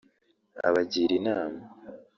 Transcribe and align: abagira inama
abagira 0.67 1.13
inama 1.21 1.61